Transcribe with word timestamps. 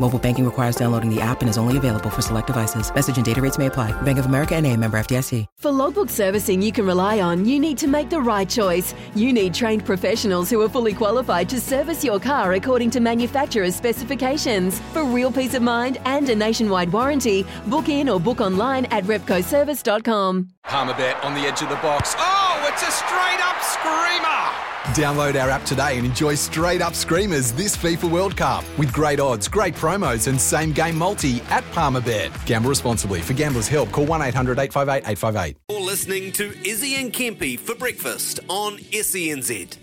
Mobile 0.00 0.18
banking 0.18 0.44
requires 0.44 0.76
downloading 0.76 1.12
the 1.12 1.20
app 1.20 1.40
and 1.40 1.50
is 1.50 1.58
only 1.58 1.76
available 1.76 2.08
for 2.08 2.22
select 2.22 2.46
devices. 2.46 2.94
Message 2.94 3.16
and 3.16 3.26
data 3.26 3.42
rates 3.42 3.58
may 3.58 3.66
apply. 3.66 3.90
Bank 4.02 4.18
of 4.18 4.26
America 4.26 4.54
and 4.54 4.66
a 4.66 4.76
member 4.76 4.98
FDIC. 4.98 5.46
For 5.58 5.72
logbook 5.72 6.08
servicing 6.08 6.62
you 6.62 6.70
can 6.70 6.86
rely 6.86 7.20
on, 7.20 7.44
you 7.44 7.58
need 7.58 7.76
to 7.78 7.88
make 7.88 8.08
the 8.08 8.20
right 8.20 8.48
choice. 8.48 8.94
You 9.16 9.32
need 9.32 9.54
trained 9.54 9.84
professionals 9.84 10.50
who 10.50 10.62
are 10.62 10.68
fully 10.68 10.94
qualified 10.94 11.48
to 11.48 11.60
service 11.60 12.04
your 12.04 12.20
car 12.20 12.52
according 12.52 12.90
to 12.90 13.00
manufacturer's 13.00 13.74
specifications. 13.74 14.78
For 14.92 15.04
real 15.04 15.32
peace 15.32 15.54
of 15.54 15.62
mind 15.62 15.98
and 16.04 16.28
a 16.28 16.34
nationwide 16.34 16.92
warranty, 16.92 17.44
book 17.66 17.88
in 17.88 18.08
or 18.08 18.20
book 18.20 18.40
online 18.40 18.84
at 18.86 19.04
repcoservice.com. 19.04 20.48
Palmerbet 20.64 21.24
on 21.24 21.34
the 21.34 21.40
edge 21.40 21.62
of 21.62 21.70
the 21.70 21.76
box. 21.76 22.14
Oh, 22.18 22.68
it's 22.68 22.82
a 22.82 22.90
straight 22.92 23.40
up 23.42 23.60
screamer! 23.62 24.67
Download 24.94 25.40
our 25.40 25.50
app 25.50 25.64
today 25.64 25.98
and 25.98 26.06
enjoy 26.06 26.34
straight 26.34 26.80
up 26.80 26.94
screamers 26.94 27.52
this 27.52 27.76
FIFA 27.76 28.10
World 28.10 28.36
Cup 28.36 28.64
with 28.78 28.92
great 28.92 29.20
odds, 29.20 29.48
great 29.48 29.74
promos, 29.74 30.28
and 30.28 30.40
same 30.40 30.72
game 30.72 30.96
multi 30.96 31.40
at 31.50 31.64
Palmerbet. 31.72 32.46
Gamble 32.46 32.70
responsibly. 32.70 33.20
For 33.20 33.32
gamblers' 33.34 33.68
help, 33.68 33.90
call 33.90 34.06
1 34.06 34.22
800 34.22 34.58
858 34.58 35.10
858. 35.10 35.56
You're 35.68 35.80
listening 35.80 36.32
to 36.32 36.56
Izzy 36.66 36.94
and 36.94 37.12
Kempy 37.12 37.58
for 37.58 37.74
breakfast 37.74 38.40
on 38.48 38.78
SENZ. 38.78 39.76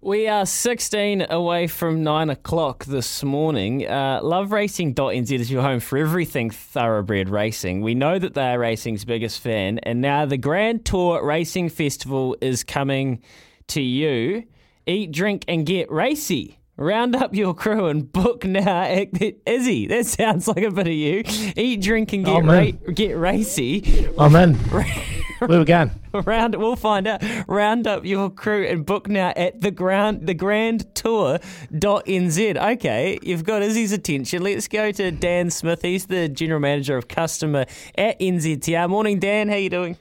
We 0.00 0.28
are 0.28 0.44
16 0.44 1.26
away 1.30 1.66
from 1.66 2.02
9 2.04 2.28
o'clock 2.28 2.84
this 2.84 3.24
morning. 3.24 3.86
Uh, 3.86 4.20
LoveRacing.nz 4.20 5.32
is 5.32 5.50
your 5.50 5.62
home 5.62 5.80
for 5.80 5.96
everything 5.96 6.50
thoroughbred 6.50 7.30
racing. 7.30 7.80
We 7.80 7.94
know 7.94 8.18
that 8.18 8.34
they 8.34 8.52
are 8.52 8.58
racing's 8.58 9.06
biggest 9.06 9.40
fan, 9.40 9.78
and 9.78 10.02
now 10.02 10.26
the 10.26 10.36
Grand 10.36 10.84
Tour 10.84 11.24
Racing 11.24 11.70
Festival 11.70 12.36
is 12.42 12.62
coming 12.62 13.22
to 13.68 13.80
you. 13.82 14.44
Eat, 14.86 15.12
drink, 15.12 15.44
and 15.48 15.64
get 15.64 15.90
racy. 15.90 16.58
Round 16.76 17.14
up 17.14 17.34
your 17.34 17.54
crew 17.54 17.86
and 17.86 18.10
book 18.12 18.44
now. 18.44 18.82
At 18.82 19.08
Izzy, 19.46 19.86
that 19.86 20.06
sounds 20.06 20.48
like 20.48 20.62
a 20.64 20.70
bit 20.70 20.88
of 20.88 20.92
you. 20.92 21.22
Eat, 21.56 21.80
drink, 21.80 22.12
and 22.12 22.24
get 22.24 22.34
Oh, 22.34 22.46
ra- 22.46 22.92
get 22.92 23.16
racy. 23.16 24.08
Oh 24.18 24.28
man, 24.28 24.54
where 25.38 25.58
we 25.60 25.64
going? 25.64 25.92
Round, 26.12 26.56
we'll 26.56 26.74
find 26.76 27.06
out. 27.06 27.22
Round 27.46 27.86
up 27.86 28.04
your 28.04 28.28
crew 28.28 28.66
and 28.66 28.84
book 28.84 29.08
now 29.08 29.32
at 29.36 29.60
the 29.60 29.70
ground, 29.70 30.26
the 30.26 30.34
Grand 30.34 30.92
Tour 30.96 31.38
NZ. 31.72 32.56
Okay, 32.74 33.18
you've 33.22 33.44
got 33.44 33.62
Izzy's 33.62 33.92
attention. 33.92 34.42
Let's 34.42 34.66
go 34.68 34.90
to 34.92 35.10
Dan 35.12 35.50
Smith. 35.50 35.80
He's 35.82 36.06
the 36.06 36.28
general 36.28 36.60
manager 36.60 36.96
of 36.96 37.06
customer 37.08 37.66
at 37.96 38.18
NZTR. 38.20 38.88
Morning, 38.90 39.18
Dan. 39.20 39.48
How 39.48 39.56
you 39.56 39.70
doing? 39.70 39.96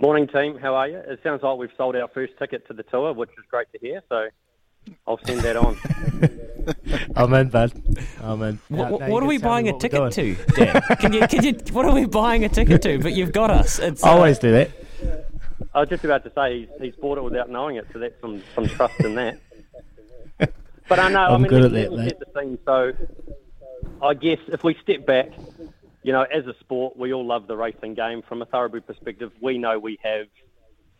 Morning, 0.00 0.26
team. 0.28 0.56
How 0.56 0.74
are 0.76 0.88
you? 0.88 0.96
It 0.96 1.20
sounds 1.22 1.42
like 1.42 1.58
we've 1.58 1.68
sold 1.76 1.94
our 1.94 2.08
first 2.08 2.32
ticket 2.38 2.66
to 2.68 2.72
the 2.72 2.82
tour, 2.84 3.12
which 3.12 3.28
is 3.30 3.44
great 3.50 3.70
to 3.72 3.78
hear. 3.78 4.02
So 4.08 4.28
I'll 5.06 5.20
send 5.24 5.40
that 5.40 5.56
on. 5.56 5.76
I'm 7.16 7.34
in, 7.34 7.50
bud. 7.50 7.72
I'm 8.22 8.40
in. 8.42 8.58
What, 8.68 8.92
what, 8.92 9.10
what 9.10 9.22
are 9.22 9.26
we 9.26 9.36
buying 9.36 9.68
a 9.68 9.78
ticket 9.78 10.10
to, 10.12 10.34
Dan? 10.54 10.82
Can 11.00 11.12
you, 11.12 11.26
can 11.26 11.44
you, 11.44 11.52
what 11.72 11.84
are 11.84 11.92
we 11.94 12.06
buying 12.06 12.44
a 12.44 12.48
ticket 12.48 12.80
to? 12.82 12.98
But 12.98 13.12
you've 13.12 13.32
got 13.32 13.50
us. 13.50 13.78
It's, 13.78 14.02
uh, 14.02 14.08
Always 14.08 14.38
do 14.38 14.50
that. 14.52 14.70
I 15.74 15.80
was 15.80 15.88
just 15.90 16.02
about 16.04 16.24
to 16.24 16.32
say 16.34 16.60
he's, 16.60 16.68
he's 16.80 16.96
bought 16.96 17.18
it 17.18 17.24
without 17.24 17.50
knowing 17.50 17.76
it, 17.76 17.86
so 17.92 17.98
that's 17.98 18.18
some, 18.22 18.42
some 18.54 18.66
trust 18.68 18.98
in 19.00 19.14
that. 19.16 19.38
But 20.88 20.98
I 20.98 21.08
know, 21.10 21.20
I 21.20 21.34
I'm 21.34 21.42
mean, 21.42 21.50
good 21.50 21.64
at 21.66 21.72
that, 21.72 21.92
mate. 21.92 22.18
the 22.18 22.24
thing. 22.40 22.58
So 22.64 22.92
I 24.02 24.14
guess 24.14 24.38
if 24.48 24.64
we 24.64 24.74
step 24.82 25.06
back, 25.06 25.28
you 26.02 26.12
know, 26.12 26.22
as 26.22 26.46
a 26.46 26.54
sport, 26.60 26.96
we 26.96 27.12
all 27.12 27.24
love 27.24 27.46
the 27.46 27.56
racing 27.56 27.94
game. 27.94 28.22
From 28.22 28.42
a 28.42 28.46
thoroughbred 28.46 28.86
perspective, 28.86 29.32
we 29.40 29.58
know 29.58 29.78
we 29.78 29.98
have 30.02 30.26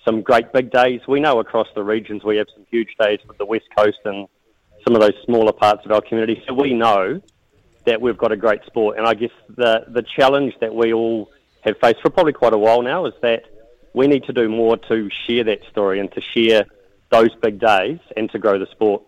some 0.05 0.23
great 0.23 0.53
big 0.53 0.71
days. 0.71 1.01
We 1.09 1.21
know 1.21 1.41
across 1.41 1.69
the 1.75 1.83
regions 1.83 2.25
we 2.25 2.37
have 2.37 2.49
some 2.55 2.67
huge 2.71 2.95
days 2.99 3.19
with 3.27 3.39
the 3.39 3.47
West 3.47 3.67
Coast 3.77 3.99
and 4.05 4.29
some 4.85 4.95
of 4.95 5.01
those 5.01 5.15
smaller 5.25 5.53
parts 5.53 5.85
of 5.85 5.93
our 5.93 6.01
community. 6.01 6.43
So 6.47 6.55
we 6.55 6.75
know 6.75 7.21
that 7.85 8.01
we've 8.01 8.17
got 8.17 8.33
a 8.33 8.37
great 8.37 8.65
sport. 8.67 8.99
And 8.99 9.07
I 9.07 9.15
guess 9.15 9.31
the 9.49 9.85
the 9.89 10.03
challenge 10.03 10.55
that 10.61 10.75
we 10.75 10.93
all 10.93 11.31
have 11.63 11.77
faced 11.79 12.01
for 12.01 12.11
probably 12.11 12.33
quite 12.33 12.53
a 12.53 12.59
while 12.59 12.83
now 12.83 13.07
is 13.07 13.15
that 13.23 13.45
we 13.93 14.07
need 14.07 14.25
to 14.25 14.33
do 14.33 14.49
more 14.49 14.77
to 14.77 15.11
share 15.27 15.45
that 15.45 15.61
story 15.71 16.01
and 16.01 16.11
to 16.13 16.21
share 16.21 16.65
those 17.11 17.35
big 17.43 17.59
days 17.59 17.99
and 18.17 18.31
to 18.31 18.39
grow 18.39 18.59
the 18.59 18.67
sport. 18.67 19.03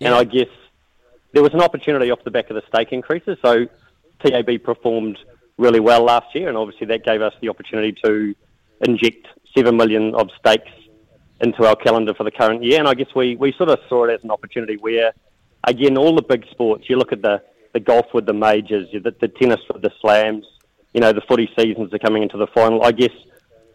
And 0.00 0.14
I 0.14 0.24
guess 0.24 0.48
there 1.32 1.42
was 1.42 1.54
an 1.54 1.60
opportunity 1.60 2.10
off 2.10 2.22
the 2.24 2.30
back 2.30 2.50
of 2.50 2.56
the 2.56 2.62
stake 2.68 2.92
increases. 2.92 3.38
So 3.42 3.66
TAB 4.24 4.62
performed 4.62 5.18
really 5.58 5.80
well 5.80 6.04
last 6.04 6.34
year, 6.34 6.48
and 6.48 6.56
obviously 6.56 6.86
that 6.88 7.04
gave 7.04 7.22
us 7.22 7.32
the 7.40 7.48
opportunity 7.48 7.96
to 8.04 8.34
inject 8.80 9.26
seven 9.56 9.76
million 9.76 10.14
of 10.14 10.28
stakes 10.38 10.70
into 11.40 11.66
our 11.66 11.76
calendar 11.76 12.14
for 12.14 12.24
the 12.24 12.30
current 12.30 12.62
year. 12.62 12.78
And 12.78 12.88
I 12.88 12.94
guess 12.94 13.08
we, 13.14 13.36
we 13.36 13.52
sort 13.56 13.70
of 13.70 13.78
saw 13.88 14.04
it 14.04 14.12
as 14.12 14.24
an 14.24 14.30
opportunity 14.30 14.76
where, 14.76 15.12
again, 15.66 15.96
all 15.96 16.14
the 16.14 16.22
big 16.22 16.44
sports, 16.50 16.84
you 16.88 16.96
look 16.96 17.12
at 17.12 17.22
the, 17.22 17.42
the 17.72 17.80
golf 17.80 18.06
with 18.12 18.26
the 18.26 18.32
majors, 18.32 18.88
the, 18.92 19.14
the 19.20 19.28
tennis 19.28 19.60
with 19.72 19.82
the 19.82 19.90
slams, 20.00 20.46
you 20.92 21.00
know, 21.00 21.12
the 21.12 21.22
footy 21.28 21.50
seasons 21.58 21.92
are 21.92 21.98
coming 21.98 22.22
into 22.22 22.36
the 22.36 22.46
final. 22.48 22.82
I 22.84 22.92
guess 22.92 23.12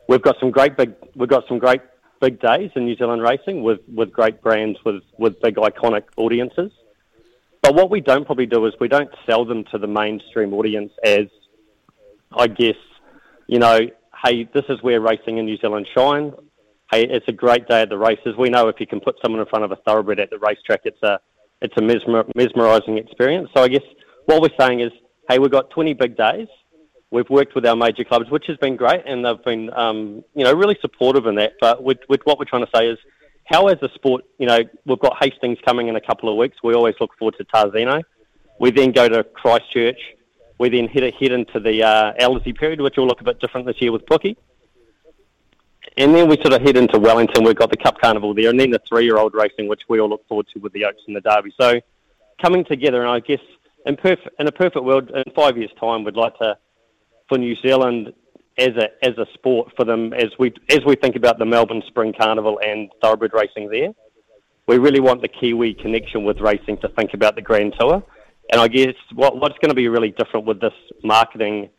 we've 0.07 0.21
got 0.21 0.37
some 0.39 0.51
great 0.51 0.77
big 0.77 0.93
we've 1.15 1.29
got 1.29 1.43
some 1.47 1.59
great 1.59 1.81
big 2.21 2.39
days 2.39 2.71
in 2.75 2.85
New 2.85 2.95
Zealand 2.95 3.21
racing 3.21 3.63
with, 3.63 3.79
with 3.93 4.11
great 4.11 4.41
brands 4.41 4.77
with, 4.85 5.03
with 5.17 5.39
big 5.41 5.55
iconic 5.55 6.03
audiences. 6.17 6.71
But 7.61 7.75
what 7.75 7.89
we 7.89 8.01
don't 8.01 8.25
probably 8.25 8.45
do 8.45 8.65
is 8.65 8.73
we 8.79 8.87
don't 8.87 9.09
sell 9.25 9.45
them 9.45 9.65
to 9.71 9.77
the 9.77 9.87
mainstream 9.87 10.53
audience 10.53 10.91
as, 11.03 11.27
I 12.31 12.47
guess, 12.47 12.77
you 13.47 13.59
know, 13.59 13.79
hey, 14.23 14.49
this 14.53 14.65
is 14.69 14.81
where 14.81 15.01
racing 15.01 15.37
in 15.37 15.45
New 15.45 15.57
Zealand 15.57 15.87
shine. 15.93 16.33
Hey, 16.91 17.05
it's 17.05 17.27
a 17.27 17.31
great 17.31 17.67
day 17.67 17.81
at 17.81 17.89
the 17.89 17.97
races. 17.97 18.35
We 18.37 18.49
know 18.49 18.67
if 18.67 18.79
you 18.79 18.87
can 18.87 18.99
put 18.99 19.15
someone 19.21 19.41
in 19.41 19.47
front 19.47 19.65
of 19.65 19.71
a 19.71 19.75
thoroughbred 19.77 20.19
at 20.19 20.29
the 20.29 20.39
racetrack, 20.39 20.81
it's 20.85 21.01
a 21.03 21.19
it's 21.61 21.73
a 21.77 21.81
mesmer, 21.81 22.23
mesmerising 22.35 22.97
experience. 22.97 23.49
So 23.55 23.63
I 23.63 23.67
guess 23.67 23.83
what 24.25 24.41
we're 24.41 24.55
saying 24.57 24.79
is, 24.79 24.91
hey, 25.29 25.39
we've 25.39 25.51
got 25.51 25.69
20 25.71 25.93
big 25.93 26.15
days. 26.15 26.47
We've 27.11 27.29
worked 27.29 27.55
with 27.55 27.65
our 27.65 27.75
major 27.75 28.03
clubs, 28.03 28.29
which 28.29 28.45
has 28.47 28.57
been 28.57 28.77
great, 28.77 29.01
and 29.05 29.25
they've 29.25 29.43
been, 29.43 29.69
um, 29.73 30.23
you 30.35 30.45
know, 30.45 30.53
really 30.53 30.77
supportive 30.79 31.25
in 31.25 31.35
that. 31.35 31.53
But 31.59 31.83
with, 31.83 31.97
with 32.07 32.21
what 32.23 32.39
we're 32.39 32.45
trying 32.45 32.65
to 32.65 32.71
say 32.73 32.87
is, 32.87 32.97
how 33.49 33.67
as 33.67 33.81
a 33.81 33.89
sport, 33.95 34.23
you 34.37 34.45
know, 34.45 34.59
we've 34.85 34.99
got 34.99 35.17
Hastings 35.21 35.57
coming 35.65 35.87
in 35.87 35.95
a 35.95 36.01
couple 36.01 36.29
of 36.29 36.37
weeks. 36.37 36.57
We 36.63 36.75
always 36.75 36.95
look 37.01 37.17
forward 37.17 37.35
to 37.39 37.45
Tarzino. 37.45 38.03
We 38.59 38.69
then 38.69 38.91
go 38.91 39.09
to 39.09 39.23
Christchurch. 39.23 39.99
We 40.59 40.69
then 40.69 40.87
head 40.87 41.11
head 41.19 41.31
into 41.31 41.59
the 41.59 41.81
uh, 41.83 42.13
Ellerslie 42.19 42.53
period, 42.53 42.79
which 42.79 42.97
will 42.97 43.07
look 43.07 43.21
a 43.21 43.23
bit 43.23 43.39
different 43.39 43.65
this 43.65 43.81
year 43.81 43.91
with 43.91 44.05
Brookie. 44.05 44.37
And 45.97 46.13
then 46.13 46.29
we 46.29 46.35
sort 46.35 46.53
of 46.53 46.61
head 46.61 46.77
into 46.77 46.99
Wellington. 46.99 47.43
We've 47.43 47.55
got 47.55 47.71
the 47.71 47.77
Cup 47.77 47.99
Carnival 47.99 48.35
there, 48.35 48.49
and 48.49 48.59
then 48.59 48.69
the 48.69 48.81
three-year-old 48.87 49.33
racing, 49.33 49.67
which 49.67 49.81
we 49.89 49.99
all 49.99 50.09
look 50.09 50.27
forward 50.27 50.45
to 50.53 50.59
with 50.59 50.73
the 50.73 50.85
Oaks 50.85 51.01
and 51.07 51.15
the 51.15 51.21
Derby. 51.21 51.51
So 51.59 51.79
coming 52.41 52.63
together, 52.65 53.01
and 53.01 53.09
I 53.09 53.19
guess 53.19 53.41
in, 53.85 53.95
perf- 53.95 54.27
in 54.39 54.47
a 54.47 54.51
perfect 54.51 54.85
world, 54.85 55.09
in 55.09 55.23
five 55.33 55.57
years' 55.57 55.71
time, 55.79 56.03
we'd 56.03 56.15
like 56.15 56.37
to, 56.37 56.57
for 57.27 57.37
New 57.39 57.55
Zealand 57.55 58.13
as 58.59 58.75
a 58.75 59.05
as 59.05 59.17
a 59.17 59.25
sport, 59.33 59.71
for 59.75 59.85
them 59.85 60.13
as 60.13 60.29
we 60.37 60.53
as 60.69 60.81
we 60.85 60.95
think 60.95 61.15
about 61.15 61.39
the 61.39 61.45
Melbourne 61.45 61.83
Spring 61.87 62.13
Carnival 62.19 62.59
and 62.63 62.89
thoroughbred 63.01 63.31
racing 63.33 63.69
there, 63.69 63.89
we 64.67 64.77
really 64.77 64.99
want 64.99 65.21
the 65.21 65.27
Kiwi 65.27 65.73
connection 65.75 66.25
with 66.25 66.39
racing 66.39 66.77
to 66.81 66.89
think 66.89 67.13
about 67.13 67.35
the 67.35 67.41
Grand 67.41 67.73
Tour. 67.79 68.03
And 68.51 68.59
I 68.59 68.67
guess 68.67 68.95
what 69.13 69.37
what's 69.37 69.57
going 69.59 69.69
to 69.69 69.75
be 69.75 69.87
really 69.87 70.11
different 70.11 70.45
with 70.45 70.59
this 70.59 70.73
marketing 71.03 71.69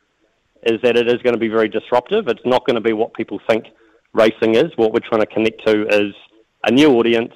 is 0.65 0.81
that 0.83 0.97
it 0.97 1.09
is 1.09 1.23
going 1.23 1.35
to 1.35 1.41
be 1.41 1.49
very 1.49 1.69
disruptive. 1.69 2.29
It's 2.29 2.45
not 2.45 2.67
going 2.67 2.77
to 2.77 2.83
be 2.83 2.93
what 2.93 3.15
people 3.15 3.41
think 3.49 3.67
racing 4.13 4.55
is. 4.57 4.67
What 4.77 4.93
we're 4.93 5.01
trying 5.01 5.23
to 5.23 5.27
connect 5.27 5.67
to 5.67 5.87
is 5.89 6.15
a 6.65 6.71
new 6.71 6.93
audience 6.93 7.33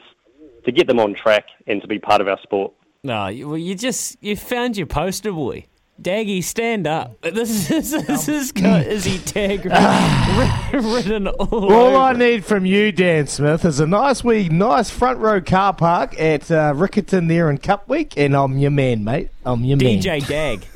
to 0.65 0.73
get 0.73 0.87
them 0.87 1.01
on 1.01 1.15
track 1.15 1.45
and 1.67 1.81
to 1.83 1.89
be 1.89 1.99
part 1.99 2.21
of 2.21 2.29
our 2.29 2.39
sport. 2.43 2.73
No, 3.03 3.25
well, 3.47 3.59
you 3.59 3.75
just 3.75 4.17
you 4.23 4.37
found 4.37 4.77
your 4.77 4.87
poster 4.87 5.33
boy. 5.33 5.67
Daggy, 6.01 6.43
stand 6.43 6.87
up. 6.87 7.17
This 7.35 7.71
is 7.71 7.91
this 7.93 8.29
is 8.29 8.53
got 8.53 8.87
Izzy 8.87 9.19
tag 9.19 9.65
written, 10.75 11.29
all, 11.29 11.73
All 11.73 11.73
over. 11.73 11.97
I 11.97 12.13
need 12.13 12.45
from 12.45 12.67
you, 12.67 12.91
Dan 12.93 13.27
Smith, 13.27 13.65
is 13.65 13.81
a 13.81 13.87
nice 13.87 14.25
wee, 14.25 14.49
nice 14.49 14.91
front 14.91 15.19
row 15.19 15.41
car 15.41 15.73
park 15.73 16.19
at 16.21 16.51
uh, 16.51 16.73
Riccarton 16.75 17.29
there 17.29 17.49
in 17.51 17.59
Cup 17.59 17.89
Week, 17.89 18.15
and 18.17 18.37
I'm 18.37 18.59
your 18.59 18.71
man, 18.71 19.05
mate. 19.05 19.31
I'm 19.45 19.65
your 19.65 19.77
man. 19.77 20.01
DJ 20.01 20.27
Dag. 20.27 20.67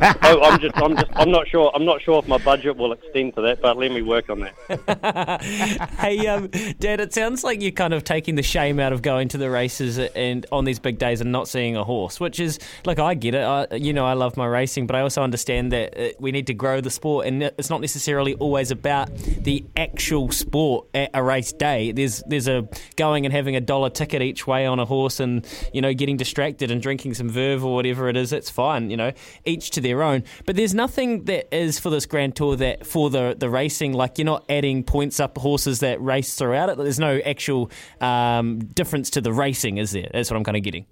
oh, 0.00 0.40
I'm 0.42 0.60
just, 0.60 0.76
I'm 0.76 0.96
just, 0.96 1.10
I'm 1.14 1.30
not 1.30 1.48
sure. 1.48 1.70
I'm 1.74 1.84
not 1.84 2.02
sure 2.02 2.18
if 2.18 2.28
my 2.28 2.38
budget 2.38 2.76
will 2.76 2.92
extend 2.92 3.34
to 3.36 3.42
that, 3.42 3.60
but 3.60 3.76
let 3.76 3.90
me 3.90 4.02
work 4.02 4.28
on 4.28 4.40
that. 4.40 5.42
hey, 5.98 6.26
um, 6.26 6.48
Dad, 6.78 7.00
it 7.00 7.12
sounds 7.12 7.44
like 7.44 7.62
you're 7.62 7.72
kind 7.72 7.94
of 7.94 8.04
taking 8.04 8.34
the 8.34 8.42
shame 8.42 8.78
out 8.80 8.92
of 8.92 9.02
going 9.02 9.28
to 9.28 9.38
the 9.38 9.50
races 9.50 9.98
and 9.98 10.46
on 10.52 10.64
these 10.64 10.78
big 10.78 10.98
days 10.98 11.20
and 11.20 11.32
not 11.32 11.48
seeing 11.48 11.76
a 11.76 11.84
horse, 11.84 12.20
which 12.20 12.40
is 12.40 12.58
like 12.84 12.98
I 12.98 13.14
get 13.14 13.34
it. 13.34 13.42
I, 13.42 13.74
you 13.74 13.92
know, 13.92 14.06
I 14.06 14.14
love 14.14 14.36
my 14.36 14.46
racing, 14.46 14.86
but 14.86 14.96
I 14.96 15.00
also 15.00 15.22
understand 15.22 15.72
that 15.72 15.98
uh, 15.98 16.08
we 16.18 16.32
need 16.32 16.46
to 16.48 16.54
grow 16.54 16.80
the 16.80 16.90
sport, 16.90 17.26
and 17.26 17.42
it's 17.42 17.70
not 17.70 17.80
necessarily 17.80 18.34
always 18.34 18.70
about 18.70 19.14
the 19.16 19.64
actual 19.76 20.30
sport 20.30 20.86
at 20.94 21.10
a 21.14 21.22
race 21.22 21.52
day. 21.52 21.92
There's 21.92 22.22
there's 22.26 22.48
a 22.48 22.68
going 22.96 23.24
and 23.24 23.32
having 23.32 23.56
a 23.56 23.60
dollar 23.60 23.90
ticket 23.90 24.22
each 24.22 24.46
way 24.46 24.66
on 24.66 24.78
a 24.78 24.84
horse, 24.84 25.20
and 25.20 25.46
you 25.72 25.80
know, 25.80 25.94
getting 25.94 26.16
distracted 26.16 26.70
and 26.70 26.80
drinking 26.80 27.14
some 27.14 27.28
verve 27.28 27.64
or 27.64 27.74
whatever 27.74 28.08
it 28.08 28.16
is. 28.16 28.32
It's 28.32 28.50
fine, 28.50 28.90
you 28.90 28.96
know, 28.96 29.12
each 29.46 29.70
to 29.70 29.80
their 29.80 30.02
own. 30.02 30.24
But 30.44 30.56
there's 30.56 30.74
nothing 30.74 31.24
that 31.24 31.54
is 31.54 31.78
for 31.78 31.90
this 31.90 32.06
Grand 32.06 32.36
Tour 32.36 32.56
that 32.56 32.86
for 32.86 33.10
the 33.10 33.34
the 33.38 33.48
racing, 33.48 33.92
like 33.92 34.18
you're 34.18 34.26
not 34.26 34.44
adding 34.48 34.84
points 34.84 35.20
up 35.20 35.38
horses 35.38 35.80
that 35.80 36.00
race 36.02 36.34
throughout 36.34 36.68
it. 36.68 36.76
There's 36.76 36.98
no 36.98 37.18
actual 37.24 37.70
um, 38.00 38.58
difference 38.58 39.10
to 39.10 39.20
the 39.20 39.32
racing, 39.32 39.78
is 39.78 39.92
there? 39.92 40.08
That's 40.12 40.30
what 40.30 40.36
I'm 40.36 40.44
kind 40.44 40.56
of 40.56 40.62
getting. 40.62 40.86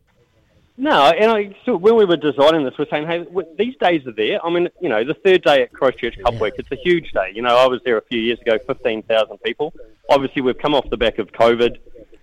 No, 0.77 0.91
and 0.91 1.31
I 1.31 1.57
so 1.65 1.77
when 1.77 1.97
we 1.97 2.05
were 2.05 2.17
designing 2.17 2.65
this, 2.65 2.75
we're 2.77 2.89
saying, 2.91 3.07
hey, 3.07 3.19
w- 3.25 3.47
these 3.57 3.77
days 3.77 4.05
are 4.09 4.13
there. 4.13 4.45
I 4.45 4.51
mean, 4.51 4.69
you 4.81 4.89
know, 4.89 5.05
the 5.05 5.15
third 5.15 5.43
day 5.43 5.63
at 5.63 5.73
Christchurch 5.73 6.19
Cup 6.19 6.41
Week, 6.41 6.55
it's 6.59 6.71
a 6.73 6.77
huge 6.77 7.13
day. 7.13 7.31
You 7.33 7.43
know, 7.43 7.57
I 7.57 7.67
was 7.67 7.81
there 7.85 7.97
a 7.97 8.03
few 8.03 8.21
years 8.21 8.41
ago, 8.41 8.59
fifteen 8.67 9.03
thousand 9.03 9.39
people. 9.39 9.73
Obviously, 10.11 10.43
we've 10.43 10.59
come 10.59 10.75
off 10.75 10.91
the 10.91 10.97
back 10.97 11.19
of 11.19 11.31
COVID. 11.31 11.77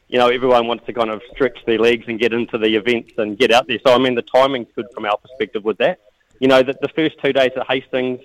You 0.09 0.19
know, 0.19 0.27
everyone 0.27 0.67
wants 0.67 0.85
to 0.87 0.91
kind 0.91 1.09
of 1.09 1.21
stretch 1.31 1.57
their 1.65 1.79
legs 1.79 2.03
and 2.09 2.19
get 2.19 2.33
into 2.33 2.57
the 2.57 2.75
events 2.75 3.13
and 3.17 3.39
get 3.39 3.53
out 3.53 3.67
there. 3.67 3.79
So, 3.87 3.95
I 3.95 3.97
mean, 3.97 4.15
the 4.15 4.21
timing's 4.21 4.67
good 4.75 4.87
from 4.93 5.05
our 5.05 5.15
perspective 5.15 5.63
with 5.63 5.77
that. 5.77 5.99
You 6.41 6.47
know, 6.47 6.63
that 6.63 6.81
the 6.81 6.89
first 6.95 7.17
two 7.23 7.31
days 7.33 7.51
at 7.55 7.67
Hastings, 7.69 8.19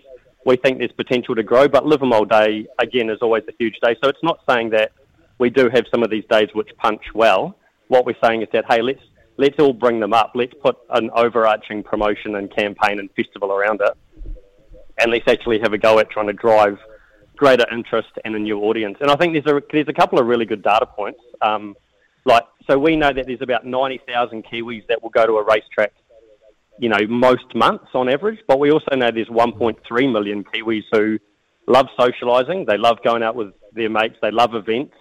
we 0.47 0.57
think 0.57 0.79
there's 0.79 0.91
potential 0.93 1.35
to 1.35 1.43
grow, 1.43 1.69
but 1.69 1.85
Livamol 1.85 2.27
Day 2.27 2.67
again 2.79 3.11
is 3.11 3.19
always 3.21 3.43
a 3.47 3.53
huge 3.59 3.77
day. 3.83 3.95
So 4.03 4.09
it's 4.09 4.23
not 4.23 4.41
saying 4.49 4.71
that 4.71 4.93
we 5.39 5.51
do 5.51 5.69
have 5.69 5.85
some 5.91 6.03
of 6.03 6.09
these 6.09 6.25
days 6.31 6.49
which 6.55 6.71
punch 6.79 7.03
well. 7.15 7.59
What 7.89 8.07
we're 8.07 8.17
saying 8.25 8.41
is 8.41 8.49
that 8.55 8.65
hey, 8.71 8.81
let's 8.81 9.03
let's 9.37 9.59
all 9.59 9.75
bring 9.75 10.01
them 10.01 10.15
up. 10.15 10.33
Let's 10.35 10.55
put 10.63 10.79
an 10.89 11.11
overarching 11.15 11.83
promotion 11.83 12.37
and 12.37 12.51
campaign 12.51 13.01
and 13.01 13.11
festival 13.15 13.53
around 13.53 13.83
it, 13.83 13.93
and 14.99 15.11
let's 15.11 15.29
actually 15.29 15.59
have 15.61 15.75
a 15.75 15.79
go 15.79 15.99
at 15.99 16.09
trying 16.09 16.29
to 16.29 16.33
drive 16.33 16.79
greater 17.37 17.67
interest 17.71 18.09
and 18.25 18.35
a 18.35 18.39
new 18.39 18.61
audience. 18.61 18.97
And 19.03 19.11
I 19.11 19.17
think 19.17 19.35
there's 19.35 19.59
a 19.59 19.61
there's 19.71 19.89
a 19.89 19.93
couple 19.93 20.19
of 20.19 20.27
really 20.27 20.47
good 20.47 20.63
data 20.63 20.87
points. 20.87 21.21
Um, 21.43 21.77
like 22.25 22.45
so, 22.67 22.79
we 22.79 22.97
know 22.97 23.13
that 23.13 23.27
there's 23.27 23.43
about 23.43 23.67
ninety 23.67 24.01
thousand 24.09 24.47
Kiwis 24.47 24.87
that 24.87 25.03
will 25.03 25.11
go 25.11 25.27
to 25.27 25.35
a 25.35 25.45
racetrack 25.45 25.93
you 26.79 26.89
know, 26.89 26.99
most 27.09 27.55
months 27.55 27.87
on 27.95 28.09
average. 28.09 28.39
But 28.47 28.59
we 28.59 28.71
also 28.71 28.95
know 28.97 29.11
there's 29.11 29.29
1.3 29.29 30.13
million 30.13 30.45
Kiwis 30.45 30.85
who 30.93 31.19
love 31.67 31.87
socialising. 31.99 32.67
They 32.67 32.77
love 32.77 32.99
going 33.03 33.23
out 33.23 33.35
with 33.35 33.53
their 33.73 33.91
mates. 33.91 34.17
They 34.23 34.31
love 34.31 34.55
events. 34.55 34.95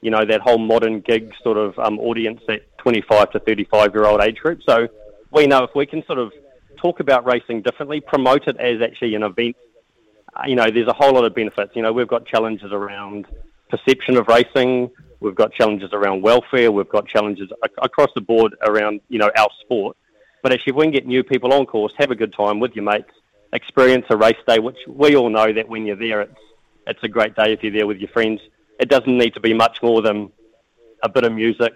You 0.00 0.10
know, 0.10 0.24
that 0.24 0.40
whole 0.40 0.58
modern 0.58 1.00
gig 1.00 1.32
sort 1.42 1.58
of 1.58 1.78
um, 1.78 1.98
audience, 1.98 2.40
that 2.46 2.76
25 2.78 3.32
to 3.32 3.40
35 3.40 3.94
year 3.94 4.04
old 4.04 4.20
age 4.22 4.36
group. 4.36 4.60
So 4.68 4.88
we 5.32 5.46
know 5.46 5.64
if 5.64 5.70
we 5.74 5.86
can 5.86 6.04
sort 6.06 6.18
of 6.18 6.32
talk 6.76 7.00
about 7.00 7.26
racing 7.26 7.62
differently, 7.62 8.00
promote 8.00 8.46
it 8.46 8.56
as 8.58 8.80
actually 8.80 9.14
an 9.14 9.24
event, 9.24 9.56
uh, 10.34 10.42
you 10.46 10.54
know, 10.54 10.70
there's 10.70 10.86
a 10.88 10.92
whole 10.92 11.14
lot 11.14 11.24
of 11.24 11.34
benefits. 11.34 11.74
You 11.74 11.82
know, 11.82 11.92
we've 11.92 12.08
got 12.08 12.26
challenges 12.26 12.72
around 12.72 13.26
perception 13.70 14.16
of 14.16 14.28
racing. 14.28 14.90
We've 15.20 15.34
got 15.34 15.52
challenges 15.52 15.90
around 15.92 16.22
welfare. 16.22 16.70
We've 16.70 16.88
got 16.88 17.08
challenges 17.08 17.50
ac- 17.64 17.74
across 17.78 18.10
the 18.14 18.20
board 18.20 18.54
around, 18.62 19.00
you 19.08 19.18
know, 19.18 19.30
our 19.36 19.48
sport. 19.60 19.96
But 20.42 20.52
actually, 20.52 20.70
if 20.70 20.76
we 20.76 20.84
can 20.84 20.92
get 20.92 21.06
new 21.06 21.24
people 21.24 21.52
on 21.52 21.66
course, 21.66 21.92
have 21.98 22.10
a 22.10 22.14
good 22.14 22.32
time 22.32 22.60
with 22.60 22.74
your 22.74 22.84
mates, 22.84 23.10
experience 23.52 24.06
a 24.10 24.16
race 24.16 24.36
day, 24.46 24.58
which 24.58 24.78
we 24.86 25.16
all 25.16 25.30
know 25.30 25.52
that 25.52 25.68
when 25.68 25.86
you're 25.86 25.96
there, 25.96 26.20
it's 26.22 26.40
it's 26.86 27.02
a 27.02 27.08
great 27.08 27.36
day 27.36 27.52
if 27.52 27.62
you're 27.62 27.72
there 27.72 27.86
with 27.86 27.98
your 27.98 28.08
friends. 28.08 28.40
It 28.80 28.88
doesn't 28.88 29.18
need 29.18 29.34
to 29.34 29.40
be 29.40 29.52
much 29.52 29.82
more 29.82 30.00
than 30.00 30.32
a 31.02 31.08
bit 31.08 31.24
of 31.24 31.32
music, 31.32 31.74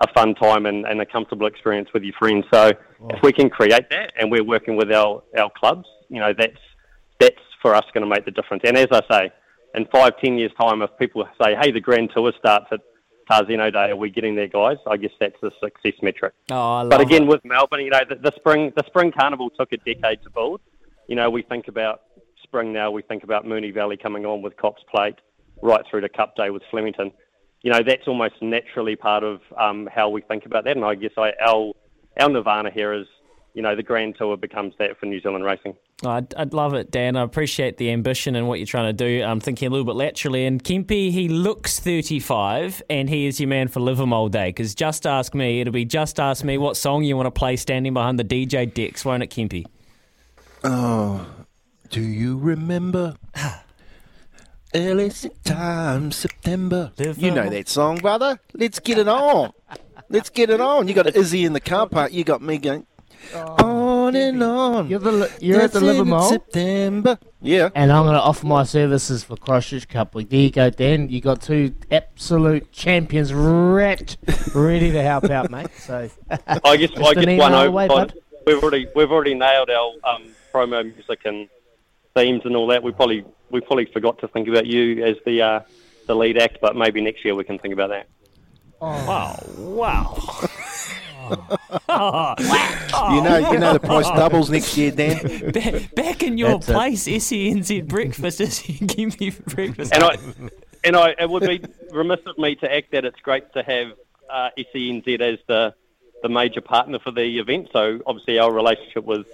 a 0.00 0.12
fun 0.12 0.34
time, 0.34 0.66
and, 0.66 0.84
and 0.84 1.00
a 1.00 1.06
comfortable 1.06 1.46
experience 1.46 1.88
with 1.94 2.02
your 2.02 2.14
friends. 2.18 2.44
So 2.52 2.72
if 3.10 3.22
we 3.22 3.32
can 3.32 3.48
create 3.48 3.88
that, 3.90 4.12
and 4.18 4.30
we're 4.30 4.44
working 4.44 4.76
with 4.76 4.92
our, 4.92 5.22
our 5.38 5.50
clubs, 5.50 5.86
you 6.08 6.20
know, 6.20 6.32
that's 6.36 6.58
that's 7.18 7.40
for 7.62 7.74
us 7.74 7.84
going 7.94 8.02
to 8.02 8.10
make 8.10 8.24
the 8.24 8.30
difference. 8.30 8.62
And 8.66 8.76
as 8.76 8.88
I 8.90 9.02
say, 9.10 9.32
in 9.74 9.86
five, 9.86 10.18
ten 10.18 10.36
years' 10.36 10.52
time, 10.60 10.82
if 10.82 10.90
people 10.98 11.26
say, 11.42 11.54
"Hey, 11.60 11.70
the 11.70 11.80
Grand 11.80 12.10
Tour 12.14 12.32
starts 12.38 12.66
at 12.72 12.80
Tarzino 13.32 13.72
Day, 13.72 13.90
are 13.90 13.96
we 13.96 14.10
getting 14.10 14.34
there, 14.34 14.48
guys?" 14.48 14.76
I 14.86 14.96
guess 14.96 15.12
that's 15.18 15.40
the 15.40 15.50
success 15.62 15.94
metric. 16.02 16.34
Oh, 16.50 16.88
But 16.88 17.00
again, 17.00 17.24
it. 17.24 17.28
with 17.28 17.44
Melbourne, 17.44 17.80
you 17.80 17.90
know, 17.90 18.00
the, 18.08 18.16
the 18.16 18.32
spring 18.36 18.72
the 18.76 18.84
spring 18.86 19.12
carnival 19.12 19.50
took 19.50 19.72
a 19.72 19.78
decade 19.78 20.22
to 20.22 20.30
build. 20.30 20.60
You 21.08 21.16
know, 21.16 21.30
we 21.30 21.42
think 21.42 21.68
about 21.68 22.02
spring 22.42 22.72
now. 22.72 22.90
We 22.90 23.02
think 23.02 23.24
about 23.24 23.44
Moonee 23.46 23.72
Valley 23.72 23.96
coming 23.96 24.26
on 24.26 24.42
with 24.42 24.56
Cox 24.56 24.82
Plate, 24.90 25.16
right 25.62 25.82
through 25.90 26.02
to 26.02 26.08
Cup 26.08 26.36
Day 26.36 26.50
with 26.50 26.62
Flemington. 26.70 27.12
You 27.62 27.70
know, 27.72 27.82
that's 27.82 28.06
almost 28.06 28.34
naturally 28.42 28.96
part 28.96 29.22
of 29.24 29.40
um, 29.56 29.88
how 29.92 30.08
we 30.08 30.20
think 30.20 30.46
about 30.46 30.64
that. 30.64 30.76
And 30.76 30.84
I 30.84 30.94
guess 30.94 31.12
I, 31.16 31.32
our 31.44 31.72
our 32.20 32.28
nirvana 32.28 32.70
here 32.70 32.92
is, 32.92 33.06
you 33.54 33.62
know, 33.62 33.76
the 33.76 33.82
Grand 33.82 34.16
Tour 34.16 34.36
becomes 34.36 34.74
that 34.78 34.98
for 34.98 35.06
New 35.06 35.20
Zealand 35.20 35.44
racing. 35.44 35.76
I'd, 36.04 36.34
I'd 36.34 36.54
love 36.54 36.74
it, 36.74 36.90
Dan. 36.90 37.16
I 37.16 37.22
appreciate 37.22 37.76
the 37.76 37.90
ambition 37.90 38.34
and 38.34 38.48
what 38.48 38.58
you're 38.58 38.66
trying 38.66 38.88
to 38.88 38.92
do. 38.92 39.22
I'm 39.22 39.40
thinking 39.40 39.68
a 39.68 39.70
little 39.70 39.84
bit 39.84 39.94
laterally. 39.94 40.46
And 40.46 40.62
Kempe, 40.62 41.10
he 41.10 41.28
looks 41.28 41.78
35, 41.78 42.82
and 42.88 43.08
he 43.08 43.26
is 43.26 43.38
your 43.38 43.48
man 43.48 43.68
for 43.68 43.80
Livamol 43.80 44.30
Day. 44.30 44.48
Because 44.48 44.74
just 44.74 45.06
ask 45.06 45.34
me, 45.34 45.60
it'll 45.60 45.72
be 45.72 45.84
just 45.84 46.18
ask 46.18 46.44
me 46.44 46.56
what 46.58 46.76
song 46.76 47.04
you 47.04 47.16
want 47.16 47.26
to 47.26 47.30
play 47.30 47.56
standing 47.56 47.92
behind 47.92 48.18
the 48.18 48.24
DJ 48.24 48.72
decks, 48.72 49.04
won't 49.04 49.22
it, 49.22 49.30
Kempe? 49.30 49.66
Oh, 50.64 51.26
do 51.90 52.00
you 52.00 52.38
remember? 52.38 53.16
Early 54.74 55.12
time, 55.44 56.10
September. 56.10 56.92
You 56.96 57.30
know 57.30 57.50
that 57.50 57.68
song, 57.68 57.98
brother. 57.98 58.40
Let's 58.54 58.78
get 58.78 58.96
it 58.96 59.08
on. 59.08 59.52
Let's 60.08 60.30
get 60.30 60.48
it 60.48 60.62
on. 60.62 60.88
You 60.88 60.94
got 60.94 61.14
Izzy 61.14 61.44
in 61.44 61.52
the 61.52 61.60
car 61.60 61.86
park. 61.86 62.12
You 62.12 62.24
got 62.24 62.40
me 62.40 62.56
going 62.56 62.86
on 63.34 64.14
and 64.16 64.42
on. 64.42 64.88
You're, 64.88 64.98
the, 64.98 65.32
you're 65.40 65.60
at 65.60 65.72
the 65.72 65.80
Let's 65.80 65.98
Livamol. 65.98 66.28
September. 66.28 67.18
Yeah. 67.40 67.70
And 67.74 67.90
I'm 67.90 68.04
going 68.04 68.14
to 68.14 68.20
offer 68.20 68.46
my 68.46 68.62
services 68.64 69.24
for 69.24 69.36
Christchurch 69.36 69.88
Cup 69.88 70.14
Week. 70.14 70.28
There 70.30 70.40
you 70.40 70.50
go, 70.50 70.70
Dan. 70.70 71.08
You 71.08 71.20
got 71.20 71.42
two 71.42 71.74
absolute 71.90 72.70
champions 72.72 73.32
wrapped, 73.32 74.18
ready 74.54 74.92
to 74.92 75.02
help 75.02 75.24
out, 75.24 75.50
mate. 75.50 75.68
So 75.78 76.08
I 76.30 76.76
guess 76.76 76.90
I 76.96 77.10
an 77.12 77.24
guess 77.24 77.38
one 77.38 77.52
over. 77.52 77.66
away, 77.66 77.88
bud. 77.88 78.14
We've 78.46 78.62
already 78.62 78.88
we've 78.94 79.10
already 79.10 79.34
nailed 79.34 79.70
our 79.70 79.92
um, 80.04 80.24
promo 80.52 80.84
music 80.84 81.20
and 81.24 81.48
themes 82.14 82.42
and 82.44 82.56
all 82.56 82.66
that. 82.68 82.82
We 82.82 82.92
probably 82.92 83.24
we 83.50 83.60
probably 83.60 83.86
forgot 83.86 84.18
to 84.18 84.28
think 84.28 84.48
about 84.48 84.66
you 84.66 85.04
as 85.04 85.16
the 85.24 85.42
uh, 85.42 85.60
the 86.06 86.16
lead 86.16 86.38
act, 86.38 86.58
but 86.60 86.76
maybe 86.76 87.00
next 87.00 87.24
year 87.24 87.34
we 87.34 87.44
can 87.44 87.58
think 87.58 87.72
about 87.72 87.90
that. 87.90 88.08
Wow. 88.80 89.38
Wow. 89.58 90.48
You 93.12 93.22
know, 93.22 93.50
you 93.52 93.58
know 93.58 93.72
the 93.72 93.80
price 93.80 94.06
doubles 94.16 94.50
next 94.50 94.76
year, 94.76 94.90
Dan. 94.90 95.50
Back, 95.50 95.94
back 95.94 96.22
in 96.22 96.38
your 96.38 96.58
That's 96.58 96.68
it. 96.68 96.72
place, 96.72 97.08
SENZ 97.08 97.88
breakfast 97.88 98.40
is 98.40 98.60
Kempe 98.60 99.32
for 99.32 99.42
breakfast. 99.54 99.92
And 99.94 100.04
I 100.04 100.16
and 100.84 100.96
I 100.96 101.14
it 101.18 101.28
would 101.28 101.42
be 101.42 101.62
remiss 101.90 102.20
of 102.26 102.38
me 102.38 102.54
to 102.56 102.72
act 102.72 102.92
that 102.92 103.04
it's 103.04 103.20
great 103.20 103.52
to 103.54 103.62
have 103.62 103.92
uh, 104.30 104.50
SENZ 104.58 105.20
as 105.20 105.38
the 105.48 105.74
the 106.22 106.28
major 106.28 106.60
partner 106.60 106.98
for 106.98 107.10
the 107.10 107.38
event. 107.38 107.68
So 107.72 108.00
obviously 108.06 108.38
our 108.38 108.52
relationship 108.52 109.04
with 109.04 109.26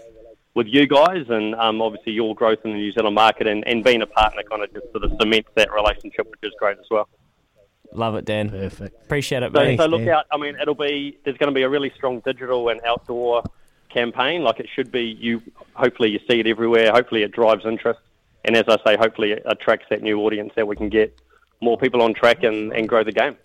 with 0.55 0.67
you 0.67 0.87
guys 0.87 1.27
and 1.29 1.55
um, 1.55 1.81
obviously 1.81 2.13
your 2.13 2.35
growth 2.35 2.59
in 2.65 2.73
the 2.73 2.79
New 2.79 2.93
Zealand 2.93 3.15
market 3.15 3.47
and, 3.47 3.67
and 3.69 3.85
being 3.85 4.03
a 4.03 4.07
partner 4.07 4.43
kind 4.43 4.65
of 4.65 4.73
just 4.73 4.91
sort 4.91 5.05
of 5.05 5.13
cements 5.21 5.49
that 5.55 5.73
relationship, 5.73 6.29
which 6.31 6.41
is 6.43 6.53
great 6.59 6.79
as 6.79 6.87
well. 6.91 7.09
Love 7.93 8.15
it, 8.17 8.25
Dan. 8.25 8.51
Perfect. 8.51 9.03
Appreciate 9.05 9.43
it, 9.43 9.53
So, 9.53 9.59
mate. 9.61 9.79
so 9.79 9.87
look 9.87 10.07
out. 10.09 10.27
I 10.31 10.37
mean, 10.37 10.57
it'll 10.61 10.75
be 10.75 11.17
there's 11.25 11.37
going 11.39 11.49
to 11.51 11.55
be 11.55 11.63
a 11.63 11.69
really 11.69 11.91
strong 11.97 12.21
digital 12.21 12.69
and 12.69 12.81
outdoor 12.85 13.43
campaign, 13.89 14.43
like 14.43 14.61
it 14.61 14.69
should 14.75 14.93
be. 14.93 15.17
You 15.21 15.43
hopefully 15.75 16.11
you 16.11 16.21
see 16.29 16.41
it 16.41 16.47
everywhere. 16.47 16.93
Hopefully 16.93 17.23
it 17.23 17.33
drives 17.33 17.65
interest, 17.65 18.01
and 18.45 18.57
as 18.57 18.65
I 18.69 18.77
say, 18.85 18.97
hopefully 18.97 19.33
it 19.33 19.43
attracts 19.47 19.87
that 19.91 20.03
new 20.03 20.21
audience 20.21 20.53
that 20.57 20.67
we 20.69 20.77
can 20.77 20.89
get 20.89 21.19
more 21.61 21.79
people 21.79 22.03
on 22.03 22.15
track 22.15 22.45
and, 22.45 22.73
and 22.73 22.89
grow 22.89 23.03
the 23.03 23.13
game. 23.13 23.37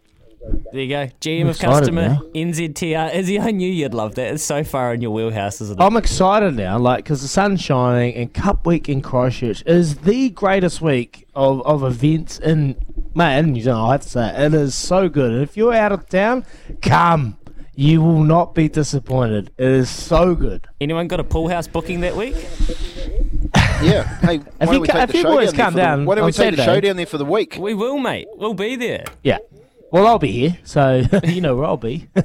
There 0.74 0.82
you 0.82 0.90
go. 0.90 1.08
GM 1.22 1.50
of 1.50 1.58
customer, 1.58 2.10
now. 2.10 2.22
NZTR. 2.36 3.16
Izzy, 3.16 3.40
I 3.40 3.52
knew 3.52 3.72
you'd 3.72 3.94
love 3.94 4.16
that. 4.16 4.34
It's 4.34 4.44
so 4.44 4.64
far 4.66 4.94
in 4.94 5.02
your 5.02 5.12
wheelhouse, 5.12 5.62
isn't 5.62 5.80
it? 5.80 5.84
I'm 5.84 5.96
excited 5.96 6.56
now, 6.56 6.78
like, 6.78 7.06
because 7.06 7.22
the 7.22 7.30
sun's 7.30 7.62
shining 7.62 8.14
and 8.16 8.34
Cup 8.34 8.66
Week 8.66 8.90
in 8.90 9.02
Christchurch 9.02 9.64
is 9.66 10.00
the 10.00 10.30
greatest 10.32 10.82
week 10.82 11.28
of, 11.34 11.66
of 11.66 11.84
events 11.84 12.40
in, 12.40 12.76
mate, 13.15 13.39
in 13.39 13.51
New 13.53 13.62
Zealand, 13.62 13.88
I 13.88 13.91
have 13.93 14.01
to 14.01 14.10
say. 14.10 14.46
It 14.46 14.53
is 14.53 14.75
so 14.75 15.10
good. 15.10 15.32
And 15.32 15.41
if 15.43 15.55
you're 15.58 15.74
out 15.74 15.91
of 15.91 16.08
town, 16.10 16.46
come. 16.82 17.38
You 17.75 18.01
will 18.03 18.24
not 18.24 18.53
be 18.53 18.70
disappointed. 18.70 19.50
It 19.58 19.65
is 19.67 19.89
so 19.89 20.36
good. 20.36 20.67
Anyone 20.79 21.08
got 21.08 21.20
a 21.20 21.24
pool 21.24 21.48
house 21.50 21.67
booking 21.67 22.01
that 22.01 22.15
week? 22.15 22.36
Yeah. 23.82 24.03
Hey, 24.20 24.38
why 24.38 24.65
you 24.67 24.72
don't 24.72 24.82
we 24.82 24.88
ca- 24.88 24.93
take 24.93 25.03
if 25.03 25.10
the 25.12 25.17
you 25.17 25.24
show 25.24 25.32
boys 25.36 25.51
down 25.51 25.55
there 25.58 25.65
come 25.65 25.74
for 25.74 25.75
the- 25.77 25.82
down 25.82 26.05
Why 26.05 26.15
don't 26.15 26.24
we 26.24 26.27
on 26.29 26.34
take 26.34 26.51
the 26.51 26.58
show 26.58 26.65
Saturday- 26.67 26.88
down 26.88 26.96
there 26.96 27.05
for 27.05 27.17
the 27.17 27.25
week? 27.25 27.58
We 27.60 27.74
will, 27.74 27.98
mate. 27.98 28.27
We'll 28.36 28.53
be 28.53 28.77
there. 28.77 29.03
Yeah. 29.24 29.39
Well, 29.91 30.08
I'll 30.08 30.20
be 30.20 30.32
here, 30.32 30.58
so 30.63 31.03
you 31.25 31.41
know 31.41 31.55
where 31.58 31.65
I'll 31.65 31.75
be. 31.77 32.08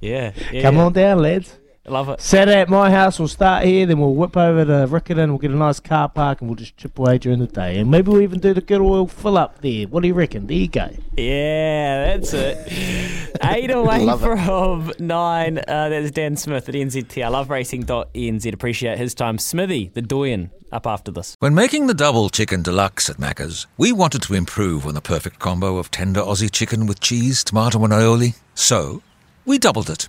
Yeah. 0.00 0.32
yeah 0.52 0.60
Come 0.60 0.76
on 0.76 0.92
down, 0.92 1.20
lads. 1.20 1.56
Love 1.86 2.08
it. 2.08 2.20
Saturday 2.22 2.60
at 2.60 2.70
my 2.70 2.90
house, 2.90 3.18
we'll 3.18 3.28
start 3.28 3.64
here, 3.64 3.84
then 3.84 3.98
we'll 4.00 4.14
whip 4.14 4.38
over 4.38 4.64
to 4.64 4.88
Riccarton, 4.88 5.28
we'll 5.28 5.38
get 5.38 5.50
a 5.50 5.54
nice 5.56 5.80
car 5.80 6.08
park, 6.08 6.40
and 6.40 6.48
we'll 6.48 6.56
just 6.56 6.76
chip 6.78 6.98
away 6.98 7.18
during 7.18 7.40
the 7.40 7.46
day. 7.46 7.78
And 7.78 7.90
maybe 7.90 8.10
we'll 8.10 8.22
even 8.22 8.40
do 8.40 8.54
the 8.54 8.62
good 8.62 8.80
oil 8.80 9.06
fill 9.06 9.36
up 9.36 9.60
there. 9.60 9.86
What 9.88 10.00
do 10.00 10.08
you 10.08 10.14
reckon? 10.14 10.46
There 10.46 10.56
you 10.56 10.68
go. 10.68 10.88
Yeah, 11.16 12.16
that's 12.16 12.32
it. 12.32 13.36
Eight 13.44 13.70
away 13.70 14.04
Love 14.04 14.22
it. 14.24 14.44
from 14.46 14.92
nine. 14.98 15.58
Uh, 15.58 15.90
that's 15.90 16.10
Dan 16.10 16.36
Smith 16.36 16.68
at 16.70 16.74
NZT. 16.74 17.22
I 17.22 17.28
love 17.28 17.50
racing.nz. 17.50 18.52
Appreciate 18.52 18.96
his 18.96 19.14
time. 19.14 19.36
Smithy, 19.36 19.90
the 19.92 20.00
doyen, 20.00 20.50
up 20.72 20.86
after 20.86 21.10
this. 21.10 21.36
When 21.40 21.54
making 21.54 21.86
the 21.86 21.94
double 21.94 22.30
chicken 22.30 22.62
deluxe 22.62 23.10
at 23.10 23.16
Macca's, 23.16 23.66
we 23.76 23.92
wanted 23.92 24.22
to 24.22 24.34
improve 24.34 24.86
on 24.86 24.94
the 24.94 25.02
perfect 25.02 25.38
combo 25.38 25.76
of 25.76 25.90
tender 25.90 26.22
Aussie 26.22 26.50
chicken 26.50 26.86
with 26.86 27.00
cheese, 27.00 27.44
tomato, 27.44 27.84
and 27.84 27.92
aioli. 27.92 28.36
So, 28.54 29.02
we 29.44 29.58
doubled 29.58 29.90
it. 29.90 30.08